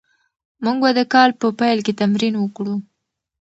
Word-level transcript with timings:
موږ 0.63 0.77
به 0.81 0.89
د 0.97 0.99
کال 1.13 1.29
په 1.39 1.47
پیل 1.59 1.79
کې 1.85 1.93
تمرین 2.01 2.33
وکړو. 2.37 2.75